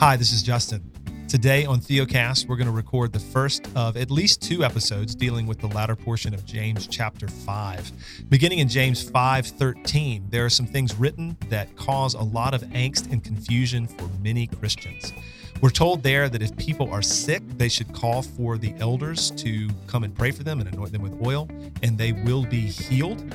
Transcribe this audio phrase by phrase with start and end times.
[0.00, 0.92] Hi, this is Justin.
[1.26, 5.44] Today on Theocast, we're going to record the first of at least two episodes dealing
[5.44, 7.90] with the latter portion of James chapter 5.
[8.28, 13.10] Beginning in James 5:13, there are some things written that cause a lot of angst
[13.10, 15.12] and confusion for many Christians.
[15.60, 19.68] We're told there that if people are sick, they should call for the elders to
[19.88, 21.48] come and pray for them and anoint them with oil,
[21.82, 23.34] and they will be healed.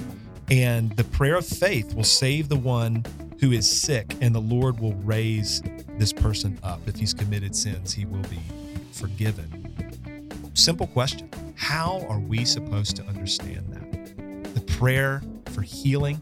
[0.50, 3.04] And the prayer of faith will save the one
[3.44, 5.62] who is sick, and the Lord will raise
[5.98, 6.80] this person up.
[6.88, 8.40] If he's committed sins, he will be
[8.94, 10.50] forgiven.
[10.54, 14.54] Simple question How are we supposed to understand that?
[14.56, 16.22] The prayer for healing.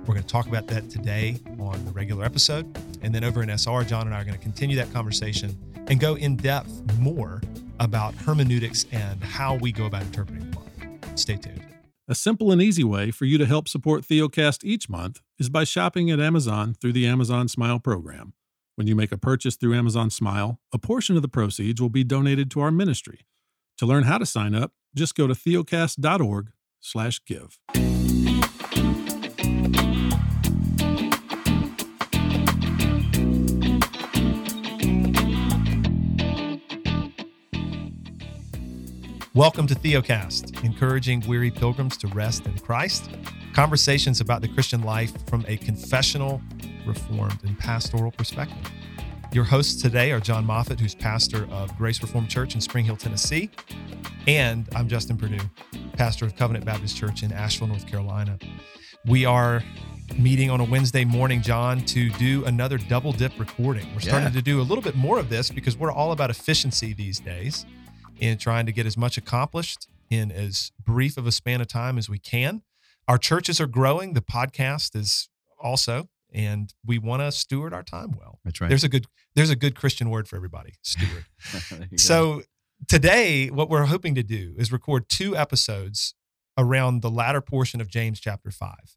[0.00, 2.76] We're going to talk about that today on the regular episode.
[3.02, 6.00] And then over in SR, John and I are going to continue that conversation and
[6.00, 7.40] go in depth more
[7.78, 10.98] about hermeneutics and how we go about interpreting the Bible.
[11.14, 11.77] Stay tuned.
[12.10, 15.64] A simple and easy way for you to help support Theocast each month is by
[15.64, 18.32] shopping at Amazon through the Amazon Smile program.
[18.76, 22.04] When you make a purchase through Amazon Smile, a portion of the proceeds will be
[22.04, 23.26] donated to our ministry.
[23.76, 28.07] To learn how to sign up, just go to theocast.org/give.
[39.38, 43.08] Welcome to Theocast, encouraging weary pilgrims to rest in Christ.
[43.54, 46.42] Conversations about the Christian life from a confessional,
[46.84, 48.58] reformed, and pastoral perspective.
[49.32, 52.96] Your hosts today are John Moffitt, who's pastor of Grace Reformed Church in Spring Hill,
[52.96, 53.48] Tennessee,
[54.26, 55.48] and I'm Justin Perdue,
[55.92, 58.40] pastor of Covenant Baptist Church in Asheville, North Carolina.
[59.06, 59.62] We are
[60.18, 63.86] meeting on a Wednesday morning, John, to do another double dip recording.
[63.94, 64.40] We're starting Yeah.
[64.40, 67.66] to do a little bit more of this because we're all about efficiency these days
[68.18, 71.98] in trying to get as much accomplished in as brief of a span of time
[71.98, 72.62] as we can.
[73.06, 74.14] Our churches are growing.
[74.14, 78.38] The podcast is also, and we want to steward our time well.
[78.44, 78.68] That's right.
[78.68, 80.74] There's a good there's a good Christian word for everybody.
[80.82, 81.24] Steward.
[81.70, 81.96] There you go.
[81.96, 82.42] So
[82.88, 86.14] today, what we're hoping to do is record two episodes
[86.56, 88.96] around the latter portion of James chapter five.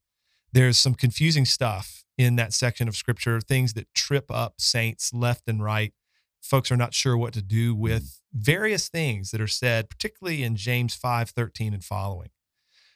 [0.51, 5.43] There's some confusing stuff in that section of scripture, things that trip up saints left
[5.47, 5.93] and right.
[6.41, 10.55] Folks are not sure what to do with various things that are said, particularly in
[10.55, 12.29] James 5 13 and following.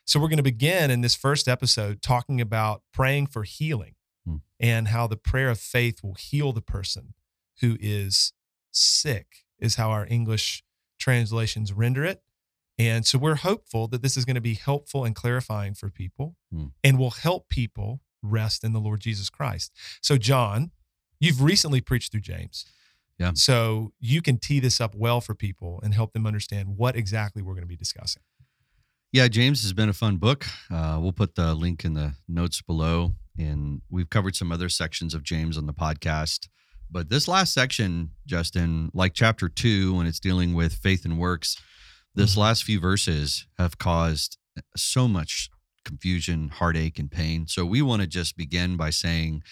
[0.04, 4.36] So we're going to begin in this first episode talking about praying for healing Hmm.
[4.58, 7.14] and how the prayer of faith will heal the person
[7.60, 8.32] who is
[8.72, 10.64] sick, is how our English
[10.98, 12.22] translations render it.
[12.78, 16.36] And so we're hopeful that this is going to be helpful and clarifying for people
[16.50, 16.66] Hmm.
[16.82, 19.70] and will help people rest in the Lord Jesus Christ.
[20.02, 20.72] So, John,
[21.20, 22.64] you've recently preached through James.
[23.18, 23.32] Yeah.
[23.34, 27.40] So you can tee this up well for people and help them understand what exactly
[27.42, 28.22] we're going to be discussing.
[29.12, 30.44] yeah, James has been a fun book.
[30.70, 35.14] Uh, we'll put the link in the notes below, and we've covered some other sections
[35.14, 36.48] of James on the podcast.
[36.90, 41.56] But this last section, Justin, like chapter two, when it's dealing with faith and works,
[42.14, 42.38] this Mhm.
[42.38, 44.36] last few verses have caused
[44.76, 45.48] so much
[45.84, 47.46] confusion, heartache, and pain.
[47.46, 49.42] So we want to just begin by saying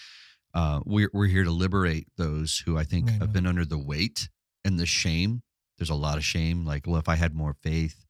[0.55, 4.29] uh, we're, we're here to liberate those who I think have been under the weight
[4.63, 5.43] and the shame.
[5.77, 6.65] There's a lot of shame.
[6.65, 8.05] Like, well, if I had more faith,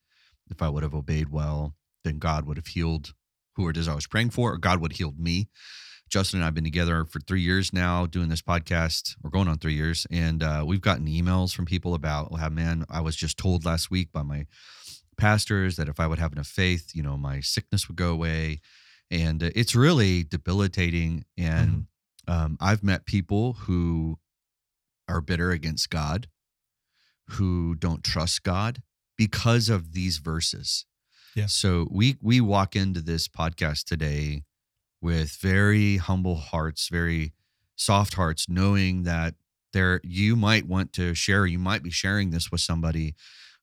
[0.52, 1.74] if I would have obeyed well,
[2.04, 3.14] then God would have healed
[3.56, 5.50] who it is I was praying for, or God would have healed me.
[6.08, 9.16] Justin and I have been together for three years now doing this podcast.
[9.24, 10.06] We're going on three years.
[10.12, 13.90] And uh, we've gotten emails from people about, well, man, I was just told last
[13.90, 14.46] week by my
[15.18, 18.62] pastors that if I would have enough faith, you know, my sickness would go away.
[19.10, 21.26] And uh, it's really debilitating.
[21.38, 21.88] And
[22.28, 24.18] um, I've met people who
[25.08, 26.28] are bitter against God,
[27.32, 28.82] who don't trust God
[29.18, 30.86] because of these verses.
[31.36, 31.48] Yeah.
[31.48, 34.44] So we we walk into this podcast today
[35.02, 37.34] with very humble hearts, very
[37.76, 39.36] soft hearts, knowing that
[39.74, 43.16] there you might want to share, you might be sharing this with somebody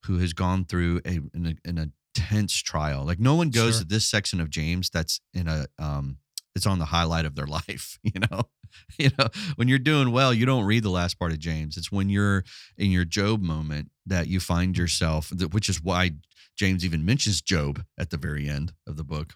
[0.05, 3.05] who has gone through a an, an intense trial.
[3.07, 3.83] Like no one goes Sure.
[3.83, 6.19] to this section of James that's in a um
[6.55, 8.43] it's on the highlight of their life, you know.
[8.99, 9.27] You know,
[9.57, 11.77] when you're doing well, you don't read the last part of James.
[11.77, 12.43] It's when you're
[12.79, 16.13] in your Job moment that you find yourself, which is why
[16.57, 19.35] James even mentions Job at the very end of the book,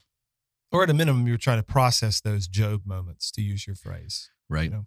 [0.73, 4.31] Or at a minimum, you're trying to process those Job moments, to use your phrase.
[4.49, 4.71] right?
[4.71, 4.87] know.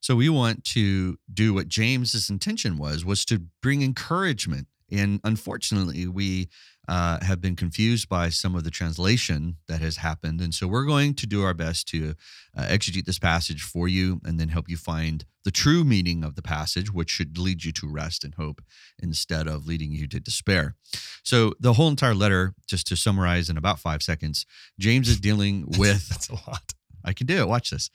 [0.00, 4.68] So we want to do what James's intention was, was to bring encouragement.
[4.92, 6.48] And unfortunately, we
[6.88, 10.40] uh, have been confused by some of the translation that has happened.
[10.40, 12.14] And so we're going to do our best to
[12.56, 16.34] uh, exegete this passage for you and then help you find the true meaning of
[16.34, 18.60] the passage, which should lead you to rest and hope
[19.00, 20.76] instead of leading you to despair.
[21.22, 24.44] So the whole entire letter, just to summarize in about five seconds,
[24.78, 26.74] James is dealing with That's a lot.
[27.04, 27.48] I can do it.
[27.48, 27.90] Watch this.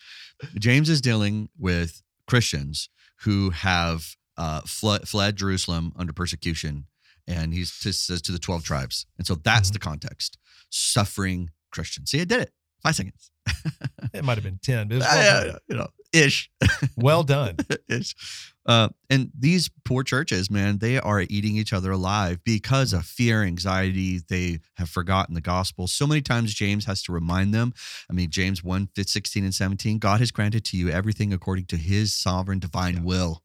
[0.57, 2.89] James is dealing with Christians
[3.21, 6.85] who have uh, fled, fled Jerusalem under persecution.
[7.27, 9.05] And he says to the 12 tribes.
[9.17, 9.73] And so that's Mhm.
[9.73, 10.37] the context
[10.69, 12.11] suffering Christians.
[12.11, 12.51] See, I did it.
[12.83, 13.31] Five seconds.
[14.13, 15.59] It might have been 10, but it was well done.
[15.67, 16.49] you know, ish.
[16.95, 17.57] Well done.
[17.89, 18.15] ish.
[18.67, 23.41] Uh, and these poor churches, man, they are eating each other alive because of fear,
[23.43, 24.19] anxiety.
[24.27, 25.87] They have forgotten the gospel.
[25.87, 27.73] So many times James has to remind them.
[28.09, 31.77] I mean, James 1, 16 and 17, God has granted to you everything according to
[31.77, 33.01] his sovereign divine Yeah.
[33.03, 33.43] will.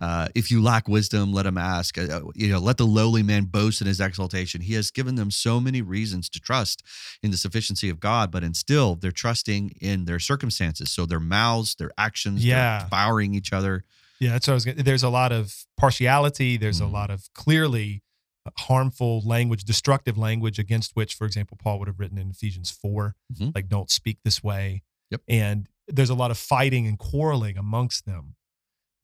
[0.00, 1.98] Uh, if you lack wisdom, let him ask.
[1.98, 4.62] Uh, you know, let the lowly man boast in his exaltation.
[4.62, 6.82] He has given them so many reasons to trust
[7.22, 10.90] in the sufficiency of God, but in still they're trusting in their circumstances.
[10.90, 12.84] So their mouths, their actions, Yeah.
[12.84, 13.84] devouring each other.
[14.22, 16.56] Yeah, that's what I was going to There's a lot of partiality.
[16.56, 16.84] There's Mhm.
[16.84, 18.02] a lot of clearly
[18.56, 23.16] harmful language, destructive language against which, for example, Paul would have written in Ephesians 4,
[23.32, 23.52] Mhm.
[23.54, 24.82] like, don't speak this way.
[25.10, 25.22] Yep.
[25.28, 28.36] And there's a lot of fighting and quarreling amongst them.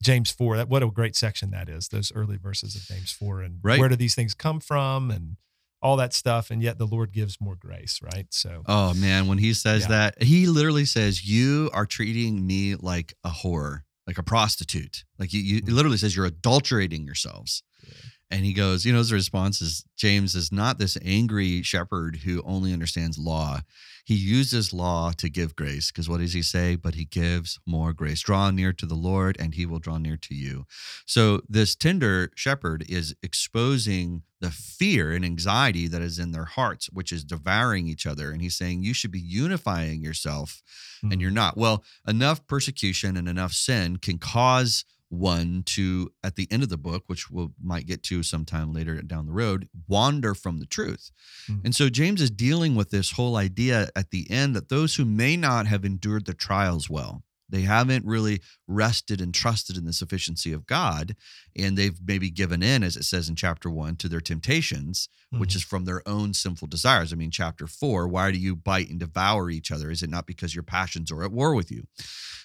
[0.01, 3.41] James 4, that what a great section that is, those early verses of James 4.
[3.41, 3.77] And Right.
[3.79, 5.35] where do these things come from and
[5.81, 6.49] all that stuff.
[6.51, 8.27] And yet the Lord gives more grace, right?
[8.33, 9.87] So, Oh man, when he says Yeah.
[9.89, 15.03] that, he literally says, "You are treating me like a whore, like a prostitute.
[15.19, 15.71] Like you, you Mhm.
[15.77, 17.93] literally says you're adulterating yourselves." Yeah.
[18.31, 22.43] And he goes, you know, his response is James is not this angry shepherd who
[22.45, 23.61] only understands law.
[24.05, 26.75] He uses law to give grace because what does he say?
[26.75, 28.21] But he gives more grace.
[28.21, 30.65] Draw near to the Lord and he will draw near to you.
[31.07, 36.87] So this tender shepherd is exposing the fear and anxiety that is in their hearts,
[36.91, 38.31] which is devouring each other.
[38.31, 40.61] And he's saying, you should be unifying yourself
[41.01, 41.21] and Mhm.
[41.21, 41.57] you're not.
[41.57, 46.77] Well, enough persecution and enough sin can cause one to, at the end of the
[46.77, 51.11] book, which we'll might get to sometime later down the road, wander from the truth.
[51.47, 51.65] Mhm.
[51.65, 55.05] And so James is dealing with this whole idea at the end that those who
[55.05, 59.93] may not have endured the trials well, they haven't really rested and trusted in the
[59.93, 61.15] sufficiency of God,
[61.55, 65.51] and they've maybe given in, as it says in chapter one, to their temptations, which
[65.51, 65.55] Mhm.
[65.57, 67.11] is from their own sinful desires.
[67.11, 69.89] I mean, chapter four, why do you bite and devour each other?
[69.91, 71.87] Is it not because your passions are at war with you?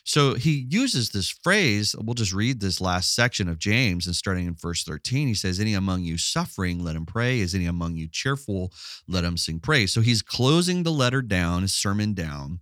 [0.06, 1.94] So he uses this phrase.
[1.98, 5.58] We'll just read this last section of James and starting in verse 13, he says,
[5.58, 7.40] Any among you suffering, let him pray.
[7.40, 8.72] Is any among you cheerful,
[9.08, 9.92] let him sing praise.
[9.92, 12.60] So he's closing the letter down, his sermon down.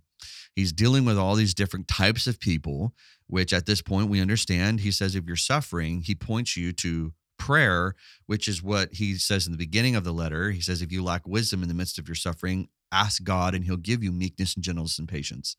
[0.55, 2.93] He's dealing with all these different types of people,
[3.27, 4.81] which at this point we understand.
[4.81, 7.95] He says, if you're suffering, he points you to prayer,
[8.27, 10.51] which is what he says in the beginning of the letter.
[10.51, 13.65] He says, if you lack wisdom in the midst of your suffering, ask God and
[13.65, 15.57] he'll give you meekness and gentleness and patience.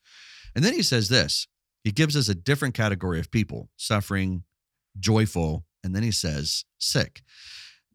[0.54, 1.48] And then he says this
[1.82, 4.44] he gives us a different category of people suffering,
[4.98, 7.22] joyful, and then he says sick.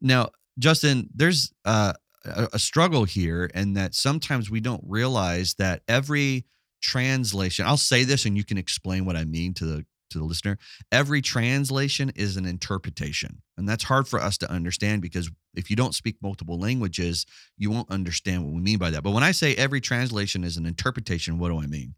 [0.00, 1.94] Now, Justin, there's uh,
[2.24, 6.44] a, a struggle here, and that sometimes we don't realize that every
[6.80, 10.24] translation, I'll say this and you can explain what I mean to the to the
[10.24, 10.58] listener.
[10.90, 13.42] Every translation is an interpretation.
[13.56, 17.70] And that's hard for us to understand because if you don't speak multiple languages, you
[17.70, 19.04] won't understand what we mean by that.
[19.04, 21.94] But when I say every translation is an interpretation, what do I mean?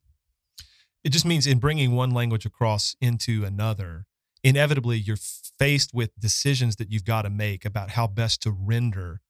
[1.04, 4.06] it just means in bringing one language across into another
[4.44, 5.16] inevitably you're
[5.58, 9.20] faced with decisions that you've got to make about how best to render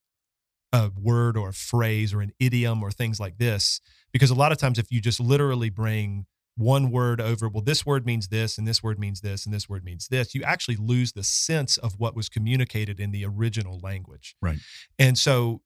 [0.73, 3.81] a word or a phrase or an idiom or things like this
[4.13, 6.27] because a lot of times if you just literally bring
[6.57, 9.69] one word over well this word means this and this word means this and this
[9.69, 13.79] word means this you actually lose the sense of what was communicated in the original
[13.82, 14.58] language Right.
[14.99, 15.63] and so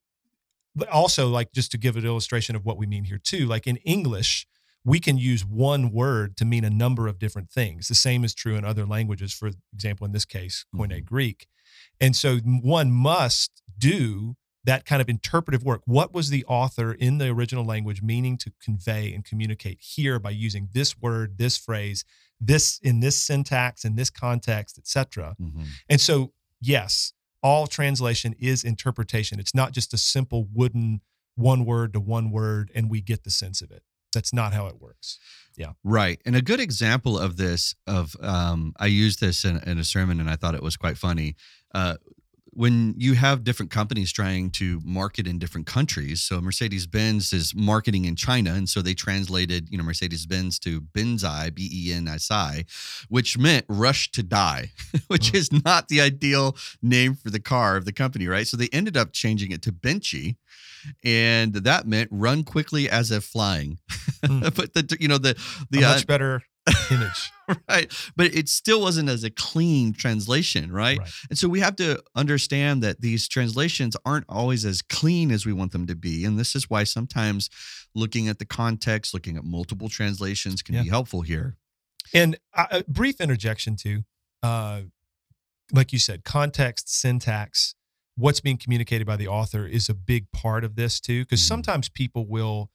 [0.75, 3.67] but also like just to give an illustration of what we mean here too like
[3.67, 4.47] in english
[4.85, 7.89] we can use one word to mean a number of different things.
[7.89, 11.05] The same is true in other languages, for example, in this case, Koine Mhm.
[11.05, 11.49] Greek.
[12.01, 15.81] And so one must do that kind of interpretive work.
[15.87, 20.31] What was the author in the original language meaning to convey and communicate here by
[20.31, 22.05] using this word, this phrase,
[22.41, 25.37] this in this syntax, in this context, etc.
[25.41, 25.63] Mm-hmm.
[25.89, 29.39] And so, yes, all translation is interpretation.
[29.39, 31.01] It's not just a simple wooden
[31.37, 33.83] one word to one word and we get the sense of it.
[34.13, 35.19] That's not how it works.
[35.57, 35.73] Yeah.
[35.85, 36.21] Right.
[36.27, 40.21] And a good example of this, of um, I used this in, in a sermon
[40.21, 41.37] and I thought it was quite funny.
[41.75, 41.97] Uh,
[42.57, 47.55] when you have different companies trying to market in different countries, so Mercedes Benz is
[47.55, 51.93] marketing in China, and so they translated, you know, Mercedes Benz to Benzai, B E
[51.93, 52.65] N S I,
[53.09, 54.71] which meant rush to die,
[55.09, 55.35] which Mm.
[55.35, 58.47] is not the ideal name for the car of the company, right?
[58.47, 60.37] So they ended up changing it to Benchy,
[61.05, 63.79] and that meant run quickly as if flying.
[64.25, 64.55] Mm.
[64.57, 65.37] but the you know the
[65.71, 66.43] the uh, much better
[66.91, 67.31] image.
[67.69, 70.99] right but it still wasn't as a clean translation right?
[70.99, 71.11] Right.
[71.31, 75.53] and so we have to understand that these translations aren't always as clean as we
[75.53, 77.49] want them to be and this is why sometimes
[77.95, 80.83] looking at the context looking at multiple translations can Yeah.
[80.83, 81.57] be helpful here
[82.13, 84.05] And uh, a brief interjection too.
[84.43, 84.83] uh,
[85.73, 87.75] like you said, context, syntax,
[88.17, 91.23] what's being communicated by the author is a big part of this too.
[91.25, 91.49] Because Mhm.
[91.49, 92.71] sometimes people will,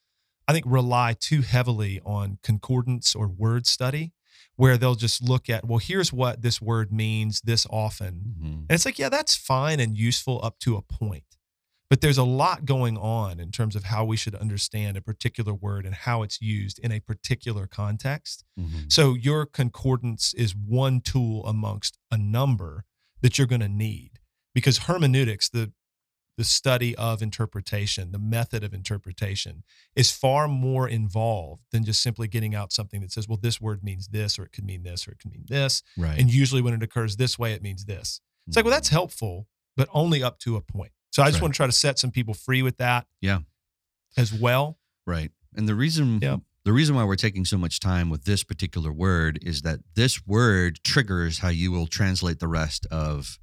[0.51, 4.12] I think, rely too heavily on concordance or word study,
[4.58, 8.36] where they'll just look at, well, here's what this word means this often.
[8.38, 8.53] Mhm.
[8.62, 11.24] And it's like, yeah, that's fine and useful up to a point.
[11.89, 15.53] But there's a lot going on in terms of how we should understand a particular
[15.53, 18.43] word and how it's used in a particular context.
[18.60, 18.91] Mhm.
[18.91, 22.86] So your concordance is one tool amongst a number
[23.22, 24.20] that you're going to need
[24.53, 25.74] because hermeneutics, the
[26.41, 29.62] the study of interpretation, the method of interpretation
[29.95, 33.83] is far more involved than just simply getting out something that says, well, this word
[33.83, 35.83] means this, or it could mean this, or it could mean this.
[35.95, 36.17] Right.
[36.17, 38.21] And usually when it occurs this way, it means this.
[38.48, 38.95] It's like, well, that's hmm.
[38.95, 39.45] helpful,
[39.77, 40.93] but only up to a point.
[41.12, 41.43] So I just Right.
[41.43, 43.05] want to try to set some people free with that.
[43.21, 43.41] Yeah.
[44.17, 44.79] As well.
[45.05, 45.29] Right.
[45.55, 46.38] And the reason Yeah.
[46.65, 50.25] the reason why we're taking so much time with this particular word is that this
[50.25, 53.38] word triggers how you will translate the rest of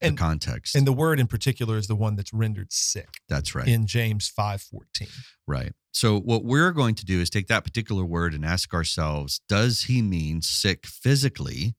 [0.00, 0.74] And- the context.
[0.76, 3.66] And the word in particular is the one that's rendered sick That's right.
[3.66, 5.08] in James 5:14.
[5.46, 5.72] Right.
[5.92, 9.82] So what we're going to do is take that particular word and ask ourselves, does
[9.82, 11.74] he mean sick physically?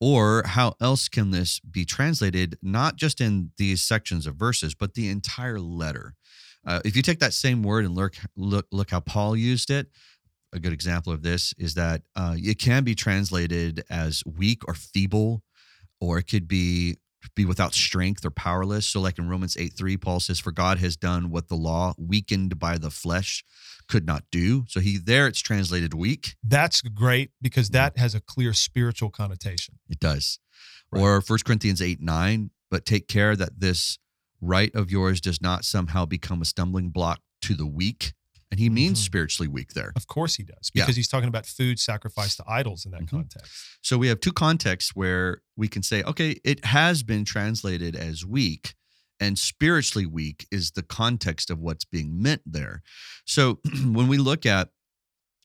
[0.00, 4.94] Or how else can this be translated, not just in these sections of verses, but
[4.94, 6.14] the entire letter?
[6.66, 9.88] Uh, if you take that same word and look, look, look how Paul used it,
[10.52, 14.74] a good example of this is that uh, it can be translated as weak or
[14.74, 15.42] feeble,
[16.00, 16.96] or it could be
[17.34, 18.86] be without strength or powerless.
[18.86, 21.94] So, like in Romans 8 3, Paul says, For God has done what the law,
[21.98, 23.44] weakened by the flesh,
[23.88, 24.64] could not do.
[24.68, 26.36] So, he there it's translated weak.
[26.42, 29.78] That's great because that has a clear spiritual connotation.
[29.88, 30.38] It does.
[30.90, 31.02] Right.
[31.02, 33.98] Or 1 Corinthians 8 9, but take care that this
[34.40, 38.12] right of yours does not somehow become a stumbling block to the weak.
[38.50, 39.04] And he means Mhm.
[39.04, 39.92] spiritually weak there.
[39.96, 40.82] Of course he does Yeah.
[40.84, 43.08] because he's talking about food sacrificed to idols in that Mhm.
[43.10, 43.52] context.
[43.82, 48.24] So we have two contexts where we can say, okay, it has been translated as
[48.24, 48.74] weak,
[49.20, 52.82] and spiritually weak is the context of what's being meant there.
[53.24, 54.70] So when we look at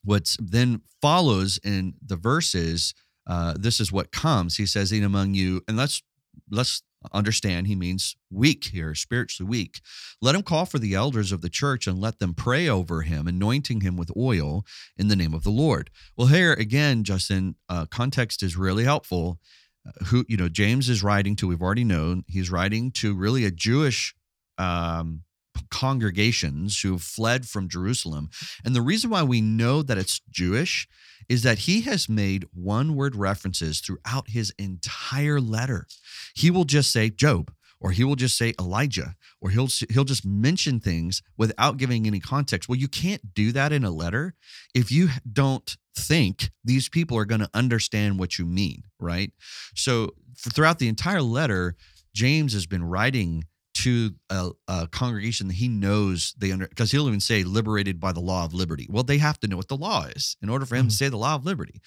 [0.03, 2.93] what's then follows in the verses,
[3.27, 4.57] uh, this is what comes.
[4.57, 6.01] He says, "In among you," and let's
[6.49, 6.81] let's
[7.13, 9.81] understand he means weak here, spiritually weak.
[10.21, 13.27] Let him call for the elders of the church and let them pray over him,
[13.27, 14.65] anointing him with oil
[14.97, 15.89] in the name of the Lord.
[16.17, 19.39] Well, here again, Justin, uh, context is really helpful.
[19.87, 21.47] Uh, who you know, James is writing to.
[21.47, 24.13] We've already known he's writing to really a Jewish
[24.57, 25.23] um,
[25.69, 28.29] congregations who have fled from Jerusalem,
[28.63, 30.87] and the reason why we know that it's Jewish
[31.27, 35.85] is that he has made one word references throughout his entire letter.
[36.33, 40.25] He will just say Job or he will just say Elijah or he'll he'll just
[40.25, 42.67] mention things without giving any context.
[42.67, 44.33] Well, you can't do that in a letter
[44.73, 49.31] if you don't think these people are going to understand what you mean, right?
[49.75, 51.75] So throughout the entire letter,
[52.13, 53.45] James has been writing
[53.83, 58.11] to a, a congregation that he knows they under because he'll even say liberated by
[58.11, 58.87] the law of liberty.
[58.89, 60.89] Well, they have to know what the law is in order for him Mhm.
[60.89, 61.81] to say the law of liberty.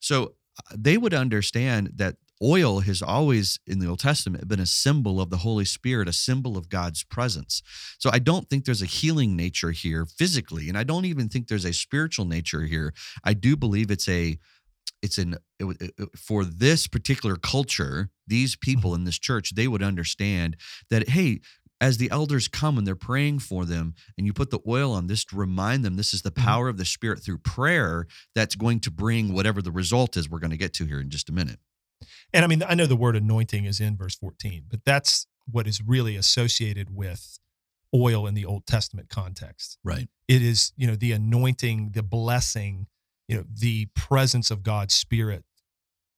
[0.00, 4.66] So uh, they would understand that oil has always in the Old Testament been a
[4.66, 7.62] symbol of the Holy Spirit, a symbol of God's presence.
[7.98, 11.48] So I don't think there's a healing nature here physically, and I don't even think
[11.48, 12.92] there's a spiritual nature here.
[13.24, 14.38] I do believe it's a
[15.02, 19.82] it's an it, it- for this particular culture, these people in this church, they would
[19.82, 20.56] understand
[20.90, 21.40] that hey,
[21.80, 25.08] as the elders come and they're praying for them, and you put the oil on
[25.08, 26.42] this to remind them this is the Mhm.
[26.42, 30.28] power of the Spirit through prayer that's going to bring whatever the result is.
[30.28, 31.60] We're going to get to here in just a minute.
[32.32, 35.66] And I mean, I know the word anointing is in verse 14, but that's what
[35.66, 37.38] is really associated with
[37.94, 39.78] oil in the Old Testament context.
[39.84, 40.08] Right.
[40.28, 42.86] It is, you know, the anointing, the blessing,
[43.28, 45.44] you know, the presence of God's Spirit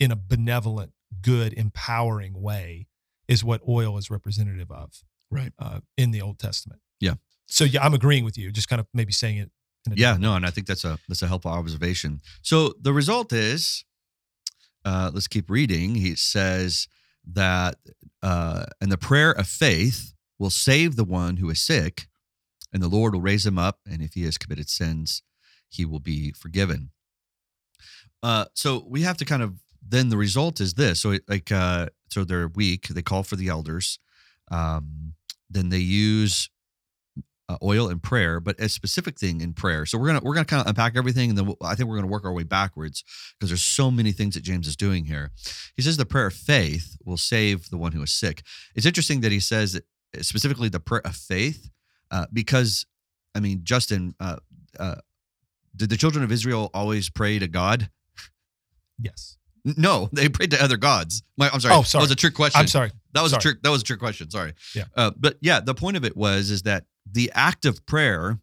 [0.00, 2.86] in a benevolent, good, empowering way
[3.26, 4.92] is what oil is representative of
[5.30, 5.52] Right.
[5.58, 6.80] uh, in the Old Testament.
[7.00, 7.14] Yeah.
[7.46, 8.50] So yeah, I'm agreeing with you.
[8.50, 9.50] Just kind of maybe saying it.
[9.86, 12.20] In a Yeah, no, and I think that's a that's a helpful observation.
[12.42, 13.84] So the result is,
[14.84, 15.94] uh, let's keep reading.
[15.94, 16.88] He says
[17.32, 17.76] that,
[18.22, 22.08] uh, and the prayer of faith will save the one who is sick,
[22.72, 25.22] and the Lord will raise him up, and if he has committed sins,
[25.68, 26.90] he will be forgiven.
[28.22, 29.54] Uh, so we have to kind of
[29.86, 31.00] then the result is this.
[31.00, 32.88] So like, uh, so they're weak.
[32.88, 33.98] They call for the elders.
[34.50, 35.14] Um,
[35.50, 36.50] then they use
[37.48, 39.86] uh, oil and prayer, but a specific thing in prayer.
[39.86, 41.96] So we're gonna we're gonna kind of unpack everything, and then we'll, I think we're
[41.96, 43.02] gonna work our way backwards
[43.38, 45.30] because there's so many things that James is doing here.
[45.74, 48.42] He says the prayer of faith will save the one who is sick.
[48.74, 49.84] It's interesting that he says that
[50.24, 51.70] specifically the prayer of faith
[52.10, 52.86] uh, because
[53.34, 54.36] I mean, Justin, uh,
[54.78, 54.96] uh,
[55.74, 57.88] did the children of Israel always pray to God?
[59.00, 59.37] Yes.
[59.76, 61.22] No, they prayed to other gods.
[61.36, 61.74] My, I'm sorry.
[61.74, 62.00] Oh, sorry.
[62.02, 62.60] That was a trick question.
[62.60, 62.90] I'm sorry.
[63.14, 63.38] That was Sorry.
[63.40, 63.62] a trick.
[63.62, 64.30] That was a trick question.
[64.30, 64.52] Sorry.
[64.74, 64.84] Yeah.
[64.96, 68.38] Uh, but yeah, the point of it was is that the act of prayer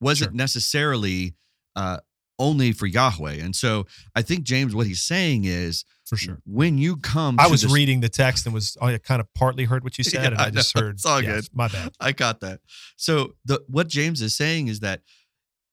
[0.00, 0.36] wasn't Sure.
[0.36, 1.34] necessarily
[1.76, 1.98] uh,
[2.38, 6.38] only for Yahweh, and so I think James, what he's saying is, For sure.
[6.46, 9.64] when you come, I was this- reading the text and was I kind of partly
[9.64, 10.94] heard what you said, Yeah, and I I just heard.
[10.94, 11.48] It's all yeah, good.
[11.52, 11.92] My bad.
[12.00, 12.60] I got that.
[12.96, 15.02] So the what James is saying is that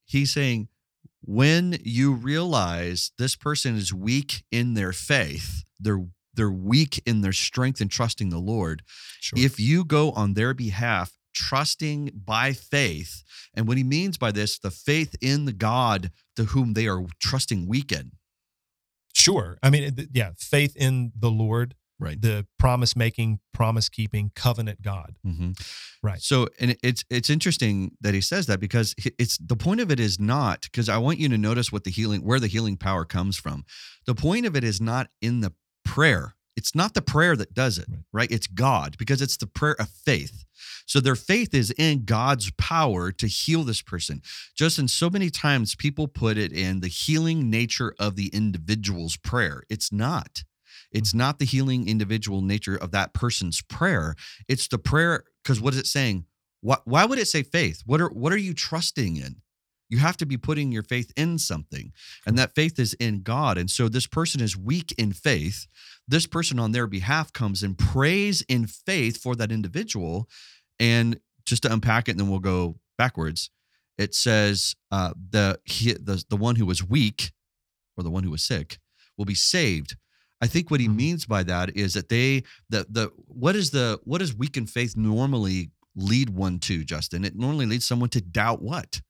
[0.05, 0.67] he's saying
[1.27, 7.33] when you realize this person is weak in their faith, they're they're weak in their
[7.33, 8.83] strength and trusting the Lord.
[9.19, 9.37] Sure.
[9.37, 13.23] If you go on their behalf, trusting by faith,
[13.55, 17.03] and what he means by this, the faith in the God to whom they are
[17.19, 18.11] trusting weaken.
[19.13, 19.57] sure.
[19.63, 22.21] I mean, yeah, faith in the Lord, Right.
[22.21, 25.15] the promise making, promise keeping, covenant God.
[25.25, 25.51] Mm-hmm.
[26.03, 26.21] Right.
[26.21, 29.99] So, and it's it's interesting that he says that because it's the point of it
[29.99, 33.03] is not because I want you to notice what the healing where the healing power
[33.03, 33.65] comes from.
[34.05, 36.35] The point of it is not in the prayer.
[36.55, 37.99] It's not the prayer that does it, Right.
[38.13, 38.31] right?
[38.31, 40.43] It's God because it's the prayer of faith.
[40.87, 44.21] So their faith is in God's power to heal this person.
[44.55, 49.17] Just in so many times people put it in the healing nature of the individual's
[49.17, 49.63] prayer.
[49.69, 50.43] It's not.
[50.91, 54.15] It's not the healing individual nature of that person's prayer.
[54.47, 56.25] It's the prayer because what is it saying?
[56.61, 57.83] Why, why would it say faith?
[57.85, 59.41] What are what are you trusting in?
[59.89, 61.93] You have to be putting your faith in something,
[62.25, 63.57] and that faith is in God.
[63.57, 65.67] And so this person is weak in faith.
[66.07, 70.27] This person on their behalf comes and prays in faith for that individual.
[70.79, 73.49] And just to unpack it, and then we'll go backwards.
[73.97, 77.31] It says uh, the he, the the one who was weak,
[77.95, 78.79] or the one who was sick,
[79.17, 79.95] will be saved.
[80.41, 80.95] I think what he Mhm.
[80.95, 84.67] means by that is that they the the what is the what does weak in
[84.67, 87.25] faith normally lead one to, Justin?
[87.25, 89.01] It normally leads someone to doubt what?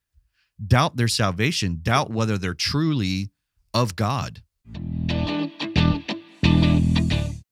[0.65, 3.31] Doubt their salvation, doubt whether they're truly
[3.73, 4.41] of God.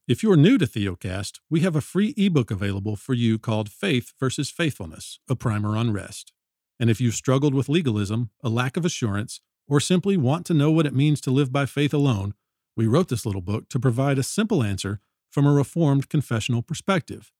[0.07, 4.13] If you're new to Theocast, we have a free ebook available for you called Faith
[4.19, 6.31] versus Faithfulness, a primer on rest.
[6.79, 10.69] And if you've struggled with legalism, a lack of assurance, or simply want to know
[10.69, 12.35] what it means to live by faith alone,
[12.75, 14.99] we wrote this little book to provide a simple answer
[15.31, 17.31] from a reformed confessional perspective.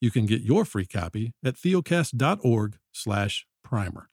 [0.00, 4.08] You can get your free copy at theocast.org/primer.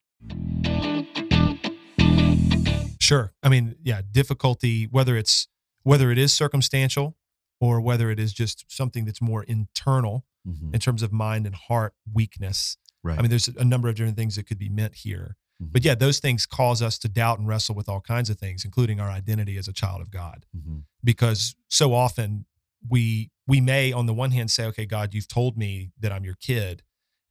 [3.00, 3.34] Sure.
[3.42, 5.48] I mean, yeah, difficulty whether it's
[5.84, 7.16] whether it is circumstantial
[7.60, 10.74] or whether it is just something that's more internal Mhm.
[10.74, 12.78] in terms of mind and heart weakness.
[13.04, 13.18] Right.
[13.18, 15.38] I mean, there's a number of different things that could be meant here.
[15.62, 15.72] Mhm.
[15.72, 18.64] But yeah, those things cause us to doubt and wrestle with all kinds of things,
[18.66, 20.46] including our identity as a child of God.
[20.56, 20.84] Mhm.
[21.04, 22.46] Because so often
[22.88, 26.24] we we may on the one hand say, okay, God, you've told me that I'm
[26.24, 26.84] your kid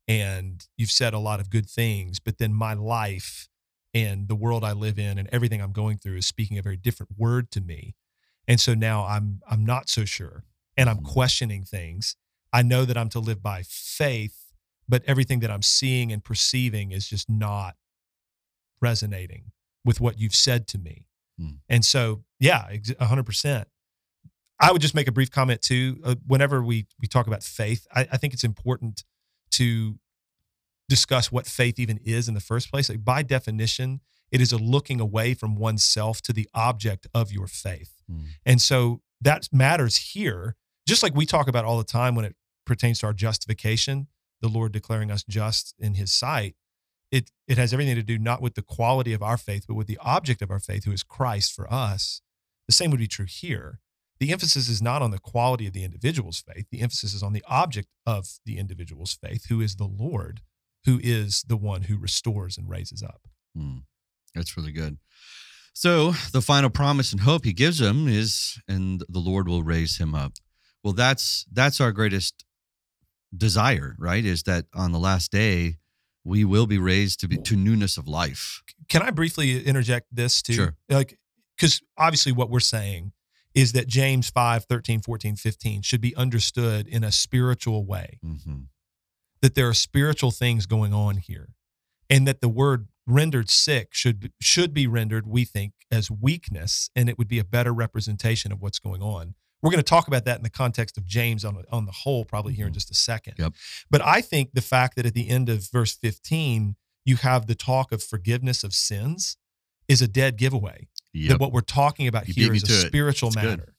[0.08, 3.48] and you've said a lot of good things, but then my life
[3.94, 6.76] and the world I live in and everything I'm going through is speaking a very
[6.76, 7.94] different word to me.
[8.48, 10.44] And so now I'm I'm not so sure
[10.76, 11.04] and I'm Mhm.
[11.04, 12.16] questioning things.
[12.52, 14.52] I know that I'm to live by faith,
[14.88, 17.76] but everything that I'm seeing and perceiving is just not
[18.80, 19.52] resonating
[19.84, 21.06] with what you've said to me.
[21.38, 21.56] Hmm.
[21.68, 23.64] And so, yeah, ex- 100%.
[24.60, 26.00] I would just make a brief comment too.
[26.04, 29.04] Uh, whenever we we talk about faith, I, I think it's important
[29.52, 29.98] to
[30.88, 32.88] discuss what faith even is in the first place.
[32.88, 37.46] Like by definition, it is a looking away from oneself to the object of your
[37.46, 38.02] faith.
[38.10, 38.24] Mm.
[38.44, 42.34] And so that matters here, just like we talk about all the time when it
[42.66, 44.08] pertains to our justification,
[44.40, 46.54] the Lord declaring us just in his sight.
[47.10, 49.86] It it has everything to do not with the quality of our faith, but with
[49.86, 52.20] the object of our faith, who is Christ for us.
[52.66, 53.80] The same would be true here.
[54.20, 56.66] The emphasis is not on the quality of the individual's faith.
[56.70, 60.40] The emphasis is on the object of the individual's faith, who is the Lord,
[60.84, 63.22] who is the one who restores and raises up.
[63.56, 63.82] Mm.
[64.34, 64.98] That's really good.
[65.72, 69.98] So the final promise and hope he gives him is, and the Lord will raise
[69.98, 70.32] him up.
[70.82, 72.44] Well, that's that's our greatest
[73.36, 74.24] desire, right?
[74.24, 75.76] Is that on the last day
[76.28, 78.62] we will be raised to be to newness of life.
[78.88, 80.52] Can I briefly interject this too?
[80.52, 80.76] Sure.
[80.88, 81.18] Like,
[81.56, 83.12] because obviously what we're saying
[83.54, 88.60] is that James 5, 13, 14, 15 should be understood in a spiritual way, hmm
[89.40, 91.50] that there are spiritual things going on here,
[92.10, 97.08] and that the word rendered sick should should be rendered, we think, as weakness, and
[97.08, 99.36] it would be a better representation of what's going on.
[99.62, 102.24] We're going to talk about that in the context of James on, on the whole,
[102.24, 102.74] probably here in Mhm.
[102.76, 103.34] just a second.
[103.38, 103.54] Yep.
[103.90, 107.54] But I think the fact that at the end of verse 15, you have the
[107.54, 109.36] talk of forgiveness of sins
[109.88, 110.88] is a dead giveaway.
[111.14, 112.86] That what we're talking about You here is a it.
[112.88, 113.58] spiritual That's good.
[113.58, 113.74] matter.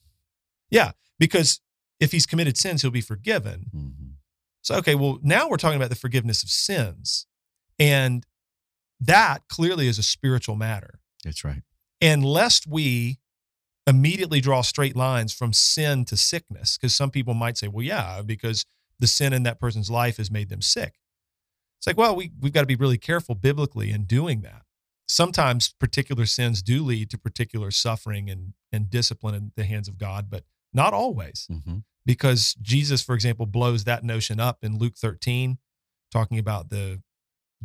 [0.70, 1.62] Yeah, because
[2.00, 3.70] if he's committed sins, he'll be forgiven.
[3.74, 4.14] Mhm.
[4.62, 7.28] So, okay, well, now we're talking about the forgiveness of sins.
[7.78, 8.26] And
[9.00, 11.00] that clearly is a spiritual matter.
[11.24, 11.64] That's right.
[12.02, 13.20] And lest we
[13.90, 18.22] immediately draw straight lines from sin to sickness because some people might say, well, yeah,
[18.22, 18.66] because
[19.00, 21.00] the sin in that person's life has made them sick.
[21.80, 24.64] It's like, well, we, we've got to be really careful biblically in doing that.
[25.08, 29.98] Sometimes particular sins do lead to particular suffering and, and discipline in the hands of
[29.98, 31.48] God, but not always.
[31.50, 31.78] Mm-hmm.
[32.06, 35.58] Because Jesus, for example, blows that notion up in Luke 13,
[36.12, 37.02] talking about the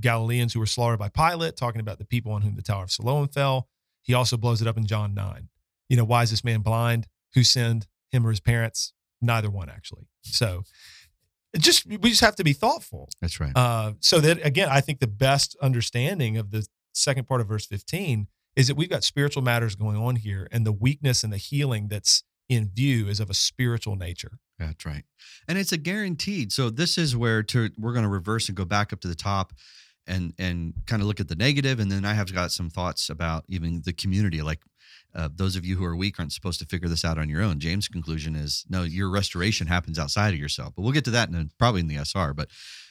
[0.01, 2.91] Galileans who were slaughtered by Pilate, talking about the people on whom the Tower of
[2.91, 3.69] Siloam fell.
[4.01, 5.49] He also blows it up in John 9.
[5.89, 7.07] You know, why is this man blind?
[7.35, 8.93] Who sinned, him or his parents?
[9.21, 10.07] Neither one, actually.
[10.23, 10.65] So
[11.59, 13.09] just we just have to be thoughtful.
[13.21, 13.53] That's right.
[13.55, 17.67] Uh, so that again, I think the best understanding of the second part of verse
[17.67, 21.39] 15 is that we've got spiritual matters going on here, and the weakness and the
[21.39, 24.39] healing that's in view is of a spiritual nature.
[24.59, 25.05] That's right.
[25.49, 26.53] And it's a guaranteed.
[26.53, 29.15] So this is where to we're going to reverse and go back up to the
[29.15, 29.53] top
[30.07, 33.09] and and kind of look at the negative and then I have got some thoughts
[33.09, 34.61] about even the community like
[35.15, 37.43] uh, those of you who are weak aren't supposed to figure this out on your
[37.43, 37.61] own.
[37.61, 40.75] James' conclusion is no, your restoration happens outside of yourself.
[40.75, 42.35] But we'll get to that in probably in the SR.
[42.35, 42.49] But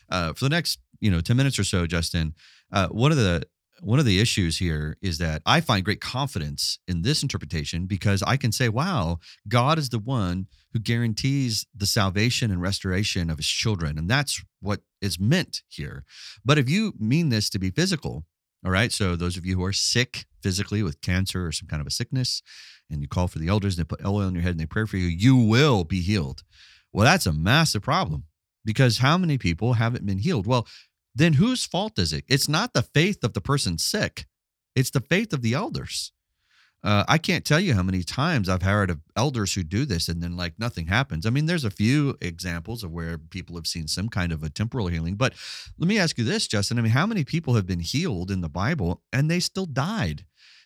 [0.09, 2.33] uh, for the next you know ten minutes or so, Justin,
[2.71, 3.43] uh, one of the
[3.83, 8.23] one of the issues here is that I find great confidence in this interpretation because
[8.23, 13.38] I can say, wow, God is the one who guarantees the salvation and restoration of
[13.38, 13.97] his children.
[13.97, 16.05] And that's what is meant here.
[16.45, 18.25] But if you mean this to be physical,
[18.63, 21.82] all right, so those of you who are sick physically with cancer or some kind
[21.82, 22.41] of a sickness,
[22.89, 24.65] and you call for the elders and they put oil on your head and they
[24.65, 26.43] pray for you, you will be healed.
[26.91, 28.26] Well, that's a massive problem
[28.63, 30.47] because how many people haven't been healed?
[30.47, 30.67] Well,
[31.15, 32.23] then whose fault is it?
[32.28, 34.26] It's not the faith of the person sick,
[34.76, 36.12] it's the faith of the elders.
[36.84, 40.10] Uh, I can't tell you how many times I've heard of elders who do this
[40.10, 41.26] and then like nothing happens.
[41.26, 44.50] I mean, there's a few examples of where people have seen some kind of a
[44.50, 45.15] temporal healing.
[45.15, 45.34] But
[45.78, 46.78] let me ask you this, Justin.
[46.78, 50.26] I mean, how many people have been healed in the Bible and they still died?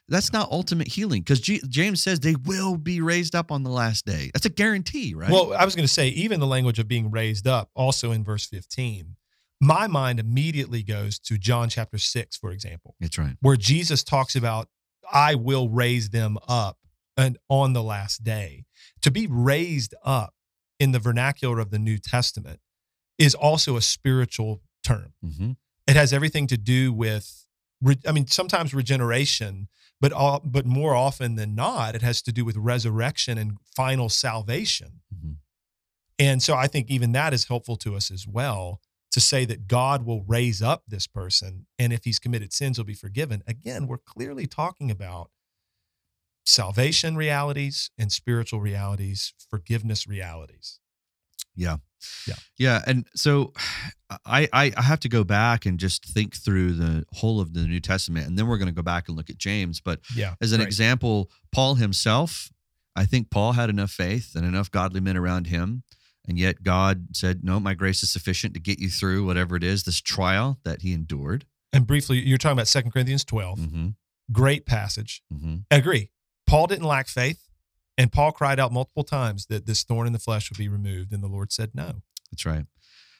[0.09, 3.69] That's not ultimate healing because G- James says they will be raised up on the
[3.69, 4.31] last day.
[4.33, 5.29] That's a guarantee, right?
[5.29, 8.23] Well, I was going to say, even the language of being raised up, also in
[8.23, 9.17] verse 15,
[9.59, 12.95] my mind immediately goes to John chapter 6, for example.
[12.99, 13.35] That's right.
[13.41, 14.69] Where Jesus talks about
[15.11, 16.77] I will raise them up
[17.15, 18.65] and on the last day.
[19.01, 20.33] To be raised up
[20.79, 22.59] in the vernacular of the New Testament
[23.17, 25.13] is also a spiritual term.
[25.25, 25.51] Mm-hmm.
[25.87, 27.45] It has everything to do with,
[28.05, 32.45] I mean, sometimes regeneration, but all, but more often than not, it has to do
[32.45, 35.01] with resurrection and final salvation.
[35.13, 35.33] Mm-hmm.
[36.19, 39.67] And so I think even that is helpful to us as well to say that
[39.67, 43.43] God will raise up this person and if he's committed sins, he'll be forgiven.
[43.47, 45.29] Again, we're clearly talking about
[46.45, 50.79] salvation realities and spiritual realities, forgiveness realities.
[51.55, 51.77] Yeah.
[52.27, 52.35] Yeah.
[52.57, 52.81] Yeah.
[52.85, 53.51] And so
[54.25, 57.61] I, I, I have to go back and just think through the whole of the
[57.61, 58.27] New Testament.
[58.27, 59.81] And then we're going to go back and look at James.
[59.81, 60.67] But yeah, as an right.
[60.67, 62.51] example, Paul himself,
[62.95, 65.83] I think Paul had enough faith and enough godly men around him
[66.27, 69.63] and yet God said, No, my grace is sufficient to get you through whatever it
[69.63, 71.45] is, this trial that he endured.
[71.73, 73.59] And briefly, you're talking about Second Corinthians 12.
[73.59, 73.87] Mm-hmm.
[74.31, 75.21] Great passage.
[75.33, 75.57] Mm-hmm.
[75.71, 76.09] I agree.
[76.45, 77.43] Paul didn't lack faith.
[77.97, 81.11] And Paul cried out multiple times that this thorn in the flesh would be removed.
[81.11, 82.01] And the Lord said no.
[82.31, 82.65] That's right.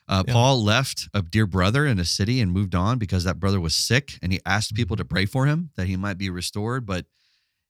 [0.08, 0.34] Uh, Yeah.
[0.34, 3.76] Paul left a dear brother in a city and moved on because that brother was
[3.76, 6.86] sick, and he asked people to pray for him that he might be restored.
[6.86, 7.06] But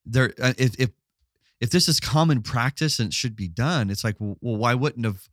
[0.06, 0.90] there, uh, if if
[1.60, 4.74] if this is common practice and it should be done, it's like, well, well, why
[4.74, 5.28] wouldn't have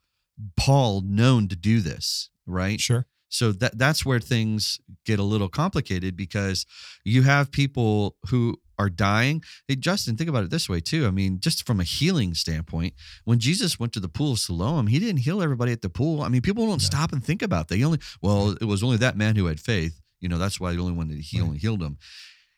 [0.57, 2.81] Paul known to do this, right?
[2.81, 3.07] Sure.
[3.29, 6.67] So that that's where things get a little complicated because
[7.05, 9.43] you have people who are dying.
[9.69, 11.07] Hey, Justin, think about it this way too.
[11.07, 14.87] I mean, just from a healing standpoint, when Jesus went to the pool of Siloam,
[14.89, 16.23] he didn't heal everybody at the pool.
[16.23, 16.87] I mean, people don't No.
[16.87, 17.77] stop and think about that.
[17.77, 20.01] He only well, it was only that man who had faith.
[20.21, 21.47] You know, that's why the only one that he Right.
[21.47, 21.99] only healed him.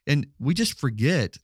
[0.07, 1.38] And we just forget.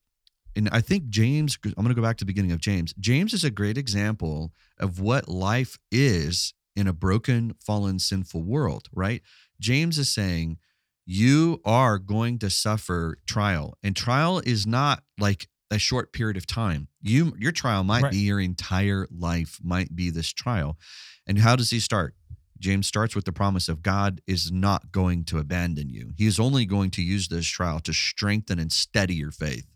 [0.54, 2.94] And I think James, I'm going to go back to the beginning of James.
[3.00, 8.88] James is a great example of what life is in a broken, fallen, sinful world,
[8.92, 9.22] right?
[9.60, 10.58] James is saying,
[11.04, 13.76] you are going to suffer trial.
[13.82, 16.88] And trial is not like a short period of time.
[17.00, 18.12] You your trial might Right.
[18.12, 20.78] be your entire life, might be this trial.
[21.26, 22.14] And how does he start?
[22.58, 26.12] James starts with the promise of God is not going to abandon you.
[26.16, 29.66] He is only going to use this trial to strengthen and steady your faith.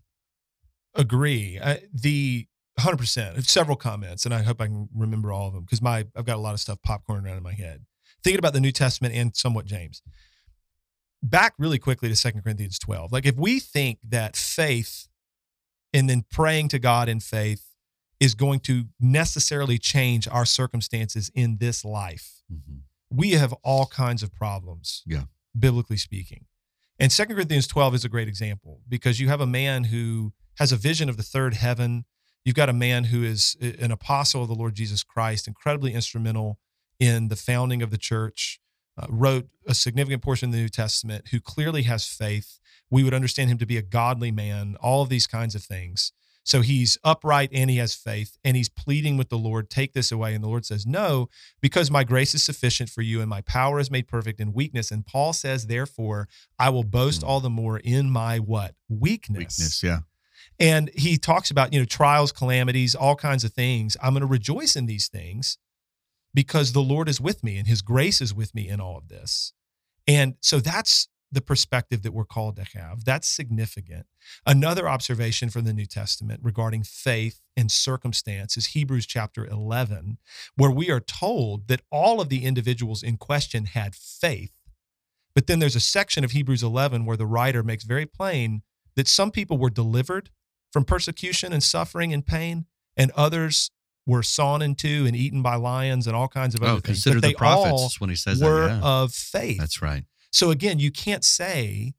[0.97, 1.59] Agree.
[1.61, 2.47] Uh, the
[2.79, 3.43] 100%.
[3.45, 6.35] Several comments, and I hope I can remember all of them because my I've got
[6.35, 7.85] a lot of stuff popcorn around in my head.
[8.23, 10.01] Thinking about the New Testament and somewhat James.
[11.23, 13.11] Back really quickly to Second Corinthians 12.
[13.11, 15.07] Like if we think that faith
[15.93, 17.63] and then praying to God in faith
[18.19, 22.43] is going to necessarily change our circumstances in this life,
[23.09, 25.03] we have all kinds of problems.
[25.05, 25.23] Yeah.
[25.57, 26.45] Biblically speaking.
[26.99, 30.71] And Second Corinthians 12 is a great example because you have a man who has
[30.71, 32.05] a vision of the third heaven.
[32.43, 36.59] You've got a man who is an apostle of the Lord Jesus Christ, incredibly instrumental
[36.99, 38.59] in the founding of the church,
[38.97, 42.59] uh, wrote a significant portion of the New Testament, who clearly has faith.
[42.89, 46.13] We would understand him to be a godly man, all of these kinds of things.
[46.47, 50.13] So he's upright and he has faith and he's pleading with the Lord, take this
[50.13, 50.33] away.
[50.33, 51.27] And the Lord says, No,
[51.59, 54.89] because my grace is sufficient for you and my power is made perfect in weakness.
[54.89, 57.27] And Paul says, Therefore, I will boast hmm.
[57.27, 58.75] all the more in my what?
[58.87, 59.39] Weakness.
[59.39, 59.99] Weakness, yeah.
[60.59, 63.95] And he talks about, you know, trials, calamities, all kinds of things.
[64.01, 65.57] I'm going to rejoice in these things
[66.33, 69.07] because the Lord is with me and his grace is with me in all of
[69.07, 69.53] this.
[70.07, 73.03] And so that's the perspective that we're called to have.
[73.03, 74.05] That's significant.
[74.45, 80.17] Another observation from the New Testament regarding faith and circumstance is Hebrews chapter 11,
[80.55, 84.53] where we are told that all of the individuals in question had faith.
[85.35, 88.61] But then there's a section of Hebrews 11 where the writer makes very plain
[88.95, 90.29] that some people were delivered
[90.71, 93.71] from persecution and suffering and pain, and others
[94.05, 97.03] were sawn in two and eaten by lions and all kinds of other oh, things.
[97.03, 98.89] Consider the prophets when he says were that, yeah.
[99.03, 99.57] of faith.
[99.57, 100.05] That's right.
[100.31, 101.93] So again, you can't say,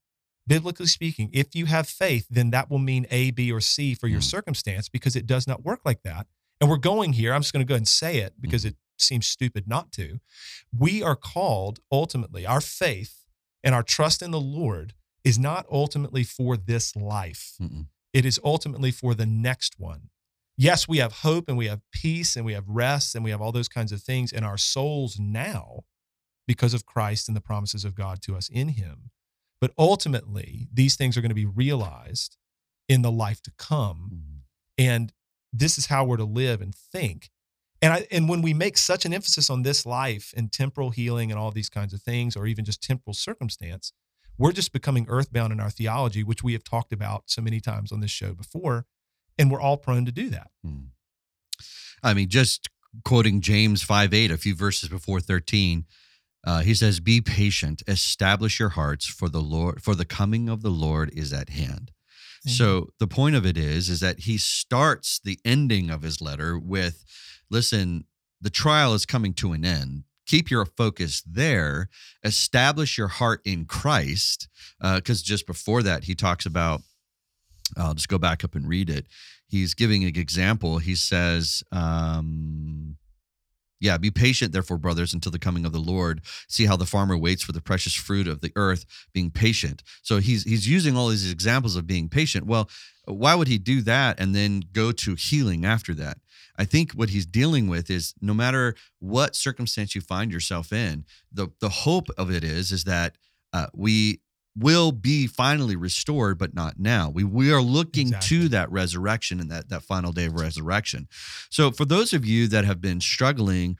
[0.46, 4.08] biblically speaking, if you have faith, then that will mean A, B, or C for
[4.08, 4.24] your mm.
[4.24, 6.26] circumstance because it does not work like that.
[6.60, 7.34] And we're going here.
[7.34, 8.68] I'm just going to go ahead and say it because mm.
[8.70, 10.18] it seems stupid not to.
[10.76, 13.24] We are called ultimately, our faith
[13.62, 17.54] and our trust in the Lord is not ultimately for this life.
[17.60, 17.86] Mm-mm.
[18.12, 20.10] It is ultimately for the next one.
[20.56, 23.40] Yes, we have hope and we have peace and we have rest and we have
[23.40, 25.84] all those kinds of things in our souls now
[26.48, 29.10] because of Christ and the promises of God to us in Him.
[29.60, 32.36] But ultimately, these things are going to be realized
[32.88, 34.10] in the life to come.
[34.12, 34.38] Mm-hmm.
[34.78, 35.12] And
[35.52, 37.30] this is how we're to live and think.
[37.80, 41.30] And I, and when we make such an emphasis on this life and temporal healing
[41.30, 43.92] and all these kinds of things, or even just temporal circumstance,
[44.38, 47.92] we're just becoming earthbound in our theology, which we have talked about so many times
[47.92, 48.86] on this show before.
[49.38, 50.50] And we're all prone to do that.
[50.64, 50.86] Hmm.
[52.02, 52.68] I mean, just
[53.04, 55.84] quoting James 5 8, a few verses before 13,
[56.44, 60.62] uh, he says, Be patient, establish your hearts, for the Lord, for the coming of
[60.62, 61.92] the Lord is at hand.
[62.46, 62.50] Mm-hmm.
[62.50, 66.58] So the point of it is, is that he starts the ending of his letter
[66.58, 67.04] with,
[67.50, 68.04] listen,
[68.40, 71.88] the trial is coming to an end keep your focus there
[72.22, 74.48] establish your heart in christ
[74.80, 76.82] because uh, just before that he talks about
[77.76, 79.06] i'll just go back up and read it
[79.48, 82.96] he's giving an example he says um,
[83.80, 86.20] yeah, be patient, therefore, brothers, until the coming of the Lord.
[86.48, 89.82] See how the farmer waits for the precious fruit of the earth, being patient.
[90.02, 92.46] So he's he's using all these examples of being patient.
[92.46, 92.68] Well,
[93.04, 96.18] why would he do that and then go to healing after that?
[96.58, 101.04] I think what he's dealing with is no matter what circumstance you find yourself in,
[101.32, 103.16] the the hope of it is is that
[103.52, 104.20] uh, we
[104.56, 107.08] will be finally restored, but not now.
[107.08, 108.38] We we are looking exactly.
[108.38, 111.08] to that resurrection and that that final day of resurrection.
[111.48, 113.78] So for those of you that have been struggling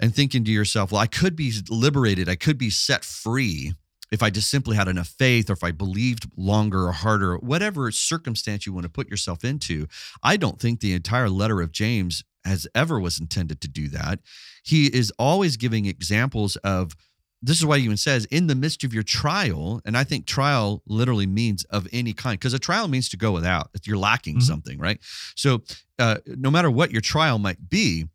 [0.00, 3.74] and thinking to yourself, well, I could be liberated, I could be set free
[4.10, 7.90] if I just simply had enough faith or if I believed longer or harder, whatever
[7.90, 9.86] circumstance you want to put yourself into,
[10.22, 14.20] I don't think the entire letter of James has ever was intended to do that.
[14.62, 16.96] He is always giving examples of
[17.40, 20.26] this is why he even says in the midst of your trial, and I think
[20.26, 23.70] trial literally means of any kind, because a trial means to go without.
[23.84, 24.42] You're lacking mm-hmm.
[24.42, 24.98] something, right?
[25.36, 25.62] So
[25.98, 28.06] uh, no matter what your trial might be,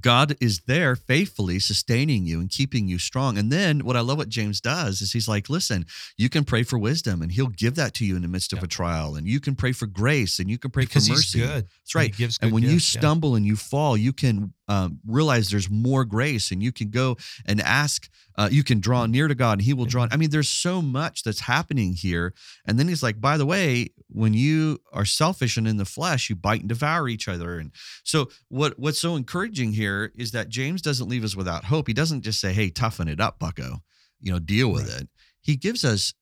[0.00, 3.38] God is there faithfully sustaining you and keeping you strong.
[3.38, 6.62] And then what I love what James does is he's like, listen, you can pray
[6.62, 9.16] for wisdom and he'll give that to you in the midst of a trial.
[9.16, 11.40] And you can pray for grace and you can pray because for mercy.
[11.40, 11.64] good.
[11.64, 12.18] That's right.
[12.18, 13.36] And, and when gifts, you stumble yeah.
[13.38, 17.60] and you fall, you can um, realize there's more grace and you can go and
[17.60, 20.48] ask uh, you can draw near to god and he will draw i mean there's
[20.48, 22.34] so much that's happening here.
[22.66, 26.30] And then he's like by the way when you are selfish and in the flesh
[26.30, 27.58] you bite and devour each other.
[27.58, 31.86] And so what what's so encouraging here is that james doesn't leave us without hope.
[31.86, 33.82] He doesn't just say hey toughen it up bucko.
[34.20, 35.02] You know deal with right.
[35.02, 35.08] it.
[35.40, 36.14] He gives us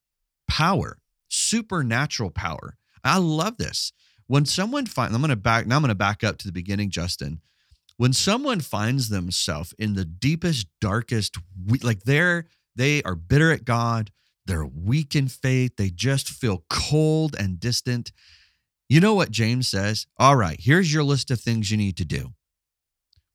[0.48, 0.98] power
[1.29, 2.77] supernatural power.
[3.03, 3.92] I love this.
[4.27, 6.53] When someone finds i'm going to back now i'm going to back up to the
[6.53, 7.40] beginning justin
[7.96, 11.37] when someone finds themselves in the deepest darkest
[11.83, 14.11] like they're they are bitter at god
[14.46, 18.12] they're weak in faith they just feel cold and distant
[18.88, 20.07] you know what james says?
[20.18, 22.33] All right here's your list of things you need to do.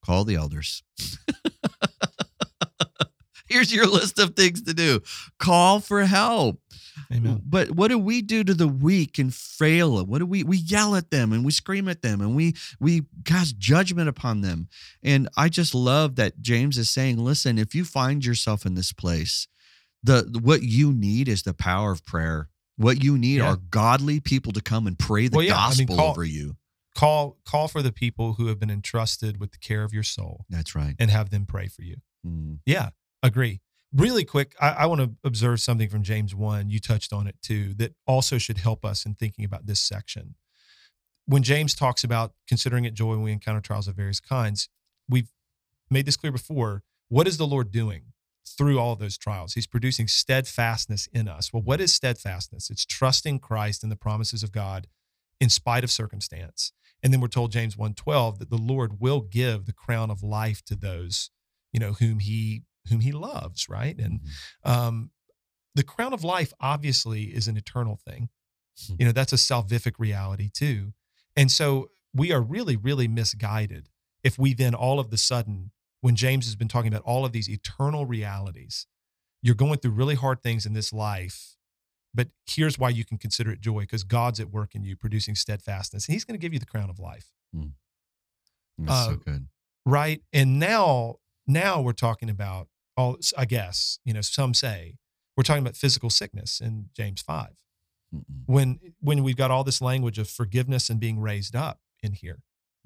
[0.06, 0.84] Call the elders.
[3.50, 5.02] Here's your list of things to do.
[5.40, 6.60] Call for help
[7.14, 7.42] Amen.
[7.46, 10.04] But what do we do to the weak and frail?
[10.06, 13.04] What do we we yell at them and we scream at them and we we
[13.26, 14.68] cast judgment upon them?
[15.04, 18.92] And I just love that James is saying, listen, if you find yourself in this
[18.92, 19.48] place,
[20.04, 22.50] the what you need is the power of prayer.
[22.76, 23.50] What you need yeah.
[23.50, 25.54] are godly people to come and pray the well, yeah.
[25.54, 26.58] gospel I mean, call, over you.
[26.94, 30.46] call call for the people who have been entrusted with the care of your soul
[30.50, 30.96] That's right.
[31.00, 31.96] and have them pray for you.
[32.26, 32.60] Mm.
[32.66, 32.90] Yeah,
[33.24, 33.62] agree.
[33.94, 36.70] Really quick, I, I want to observe something from James 1.
[36.70, 40.36] You touched on it too, that also should help us in thinking about this section.
[41.26, 44.70] When James talks about considering it joy when we encounter trials of various kinds,
[45.10, 45.30] we've
[45.90, 46.84] made this clear before.
[47.10, 48.14] What is the Lord doing
[48.46, 49.54] through all those trials?
[49.54, 51.54] He's producing steadfastness in us.
[51.54, 52.70] Well, what is steadfastness?
[52.70, 54.88] It's trusting Christ and the promises of God
[55.40, 56.74] in spite of circumstance.
[57.04, 60.64] And then we're told James 1:12 that the Lord will give the crown of life
[60.66, 61.30] to those,
[61.72, 63.98] you know, whom he whom he loves, right?
[64.00, 64.70] And Mhm.
[64.70, 65.12] um,
[65.76, 68.30] the crown of life obviously is an eternal thing.
[68.88, 68.96] Hmm.
[69.00, 70.94] You know, that's a salvific reality too.
[71.36, 73.90] And so we are really, really misguided
[74.24, 75.72] if we then all of the sudden,
[76.02, 78.88] when James has been talking about all of these eternal realities,
[79.42, 81.56] you're going through really hard things in this life.
[82.14, 85.36] But here's why you can consider it joy because God's at work in you, producing
[85.36, 86.08] steadfastness.
[86.08, 87.32] And He's going to give you the crown of life
[88.78, 89.48] That's Uh, so good.
[89.86, 94.96] right and now now we're talking about all i guess you know some say
[95.36, 97.48] we're talking about physical sickness in james 5
[98.14, 98.24] Mm-mm.
[98.46, 102.40] when when we've got all this language of forgiveness and being raised up in here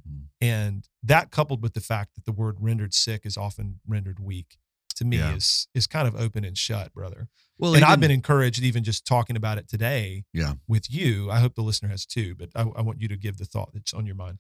[0.10, 0.24] Mm.
[0.42, 4.58] and that coupled with the fact that the word rendered sick is often rendered weak
[4.96, 5.36] to me Yeah.
[5.36, 7.28] is is kind of open and shut brother
[7.60, 10.54] Well, and i've been encouraged even just talking about it today Yeah.
[10.68, 13.38] with you i hope the listener has too but i, I want you to give
[13.38, 14.40] the thought that's on your mind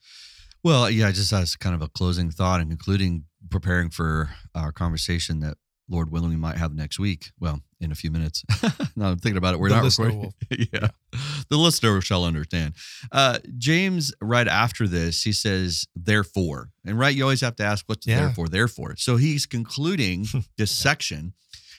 [0.63, 5.39] Well, yeah, just as kind of a closing thought and concluding, preparing for our conversation
[5.41, 5.57] that
[5.91, 7.31] Lord willing we might have next week.
[7.39, 8.43] Well, in a few minutes.
[8.95, 9.59] now I'm thinking about it.
[9.59, 10.33] We're The not recording.
[10.73, 10.87] yeah.
[11.49, 12.75] The listener shall understand.
[13.11, 16.69] Uh, James, right after this, he says, therefore.
[16.85, 18.21] And right, you always have to ask, what's the Yeah.
[18.21, 18.47] therefore?
[18.47, 18.95] Therefore.
[18.97, 20.25] So he's concluding
[20.57, 21.33] this section.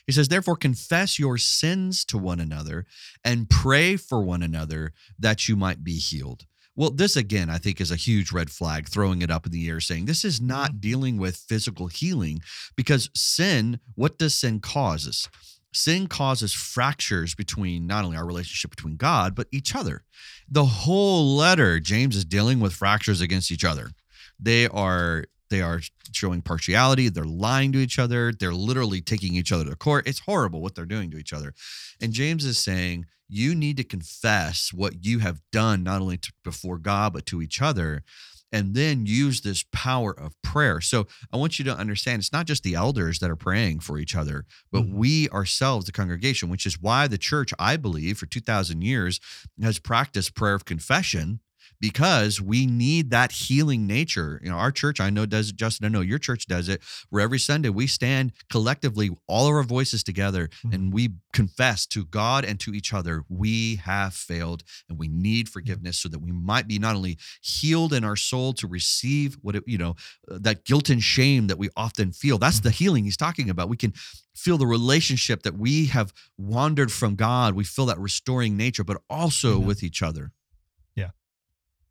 [0.05, 2.85] He says, therefore, confess your sins to one another
[3.23, 6.45] and pray for one another that you might be healed.
[6.75, 9.67] Well, this again, I think, is a huge red flag, throwing it up in the
[9.69, 10.81] air, saying this is not mm.
[10.81, 12.41] dealing with physical healing
[12.75, 15.29] because sin, what does sin causes?
[15.71, 20.03] Sin causes fractures between not only our relationship between God, but each other.
[20.49, 23.91] The whole letter, James is dealing with fractures against each other.
[24.39, 25.81] They are they are
[26.11, 30.07] showing partiality, they're lying to each other, they're literally taking each other to court.
[30.07, 31.53] It's horrible what they're doing to each other.
[32.01, 36.31] And James is saying, you need to confess what you have done, not only to,
[36.43, 38.03] before God, but to each other,
[38.51, 40.79] and then use this power of prayer.
[40.79, 43.97] So I want you to understand it's not just the elders that are praying for
[43.97, 44.93] each other, but Mhm.
[44.93, 49.19] we ourselves, the congregation, which is why the church, I believe, for 2,000 years
[49.61, 51.39] has practiced prayer of confession
[51.83, 54.39] because we need that healing nature.
[54.41, 56.81] You know, our church, I know does it, Justin, I know your church does it,
[57.09, 60.73] where every Sunday we stand collectively, all of our voices together, Mhm.
[60.73, 65.49] and we confess to God and to each other, we have failed and we need
[65.49, 69.57] forgiveness so that we might be not only healed in our soul to receive what
[69.57, 69.97] it, you know,
[70.31, 72.37] uh, that guilt and shame that we often feel.
[72.37, 73.67] That's the healing he's talking about.
[73.67, 73.91] We can
[74.33, 77.55] feel the relationship that we have wandered from God.
[77.55, 79.65] We feel that restoring nature, but also Mhm.
[79.65, 80.31] with each other.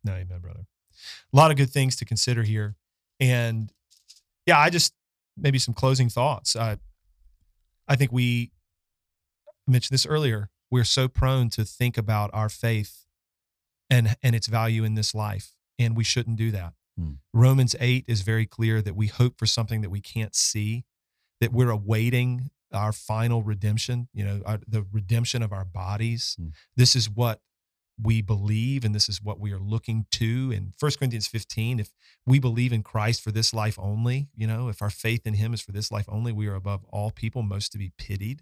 [0.03, 0.65] No, amen, brother.
[1.33, 2.75] A lot of good things to consider here.
[3.19, 3.71] And
[4.45, 4.93] yeah, I just
[5.37, 6.55] maybe some closing thoughts.
[6.55, 6.75] Uh,
[7.87, 8.51] I think we
[9.67, 10.49] mentioned this earlier.
[10.69, 13.05] We're so prone to think about our faith
[13.89, 16.73] and and its value in this life, and we shouldn't do that.
[16.97, 17.13] Hmm.
[17.33, 20.85] Romans 8 is very clear that we hope for something that we can't see,
[21.41, 26.35] that we're awaiting our final redemption, you know, our, the redemption of our bodies.
[26.39, 26.49] Hmm.
[26.75, 27.39] This is what
[28.01, 31.91] we believe and this is what we are looking to in 1 corinthians 15 if
[32.25, 35.53] we believe in christ for this life only you know if our faith in him
[35.53, 38.41] is for this life only we are above all people most to be pitied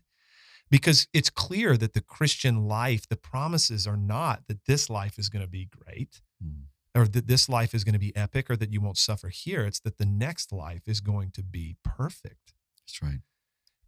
[0.69, 5.27] because it's clear that the christian life the promises are not that this life is
[5.29, 6.63] going to be great Mm.
[6.95, 9.65] or that this life is going to be epic or that you won't suffer here
[9.65, 13.19] it's that the next life is going to be perfect That's right.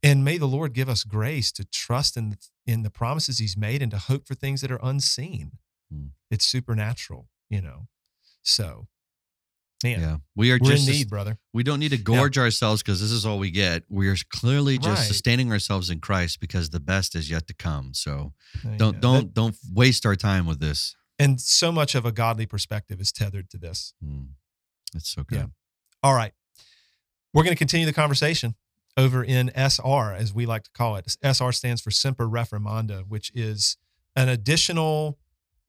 [0.04, 3.82] And may the Lord give us grace to trust in in the promises He's made
[3.82, 5.54] and to hope for things that are unseen.
[5.92, 6.08] Hmm.
[6.30, 7.88] It's supernatural, you know.
[8.42, 8.88] So,
[9.84, 10.18] man, Yeah.
[10.36, 11.38] We are just in need, brother.
[11.54, 13.84] We don't need to gorge ourselves because this is all we get.
[13.90, 15.08] We are clearly just Right.
[15.08, 17.94] sustaining ourselves in Christ because the best is yet to come.
[17.94, 18.34] So
[18.78, 20.96] don't don't don't waste our time with this.
[21.20, 23.94] and so much of a godly perspective is tethered to this.
[24.04, 24.30] Mm.
[24.96, 25.38] It's so good.
[25.38, 25.46] Yeah.
[26.02, 26.34] All right,
[27.34, 28.56] we're going to continue the conversation
[28.96, 31.16] over in SR, as we like to call it.
[31.24, 33.78] SR stands for Semper Reformanda, which is
[34.16, 35.18] an additional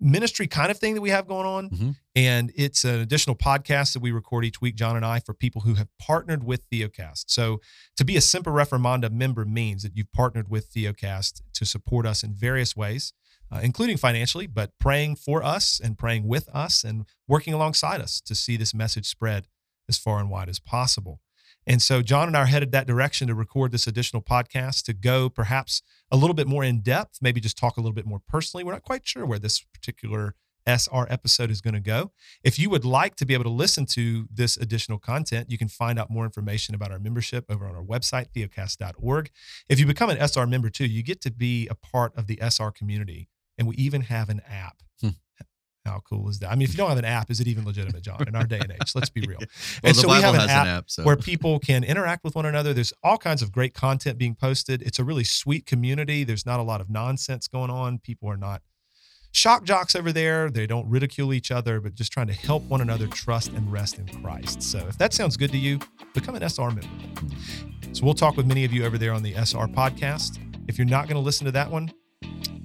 [0.00, 1.70] ministry kind of thing that we have going on.
[1.70, 1.96] Mhm.
[2.14, 5.62] And it's an additional podcast that we record each week, John and I, for people
[5.62, 7.24] who have partnered with Theocast.
[7.28, 7.60] So
[7.96, 12.22] to be a Semper Reformanda member means that you've partnered with Theocast to support us
[12.22, 13.12] in various ways.
[13.52, 18.20] uh, including financially, but praying for us and praying with us and working alongside us
[18.20, 19.46] to see this message spread
[19.88, 21.20] as far and wide as possible.
[21.66, 24.92] And so John and I are headed that direction to record this additional podcast to
[24.92, 28.20] go perhaps a little bit more in depth, maybe just talk a little bit more
[28.28, 28.64] personally.
[28.64, 30.34] We're not quite sure where this particular
[30.66, 32.12] SR episode is going to go.
[32.42, 35.68] If you would like to be able to listen to this additional content, you can
[35.68, 39.30] find out more information about our membership over on our website, theocast.org.
[39.68, 42.38] If you become an SR member too, you get to be a part of the
[42.40, 43.28] SR community.
[43.58, 44.82] And we even have an app.
[45.00, 45.10] Hmm.
[45.84, 46.50] How cool is that?
[46.50, 48.26] I mean, if you don't have an app, is it even legitimate, John?
[48.26, 49.38] In our day and age, let's be real.
[49.38, 49.48] well,
[49.82, 50.90] and so Bible we have an app, an app.
[50.90, 51.04] So.
[51.04, 52.72] where people can interact with one another.
[52.72, 54.80] There's all kinds of great content being posted.
[54.80, 56.24] It's a really sweet community.
[56.24, 57.98] There's not a lot of nonsense going on.
[57.98, 58.62] People are not
[59.32, 60.48] shock jocks over there.
[60.48, 63.98] They don't ridicule each other, but just trying to help one another trust and rest
[63.98, 64.62] in Christ.
[64.62, 65.80] So if that sounds good to you,
[66.14, 66.88] become an SR member.
[67.92, 70.38] So we'll talk with many of you over there on the SR podcast.
[70.66, 71.92] If you're not going to listen to that one,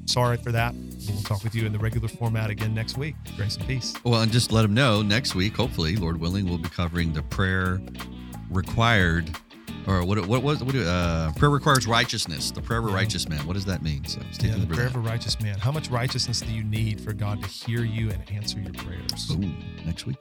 [0.10, 0.74] sorry for that.
[1.07, 3.16] We'll talk with you in the regular format again next week.
[3.38, 3.93] Grace and peace.
[4.03, 7.24] Well, and just let them know next week, hopefully, Lord willing, we'll be covering the
[7.24, 7.80] prayer
[8.49, 9.30] required,
[9.88, 10.26] or what?
[10.28, 10.76] What was what?
[10.76, 12.51] Uh, prayer requires righteousness.
[12.51, 13.45] The prayer of a righteous man.
[13.47, 14.05] What does that mean?
[14.05, 14.95] So Yeah, the prayer that.
[14.95, 15.57] of a righteous man.
[15.60, 19.32] How much righteousness do you need for God to hear you and answer your prayers?
[19.32, 19.51] Ooh,
[19.86, 20.18] next week.